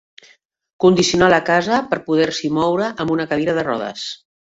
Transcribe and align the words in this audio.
Condicionar 0.85 1.27
la 1.35 1.39
casa 1.51 1.83
per 1.93 2.01
poder-s'hi 2.09 2.53
moure 2.59 2.91
amb 3.07 3.17
una 3.19 3.33
cadira 3.35 3.61
de 3.63 3.71
rodes. 3.73 4.13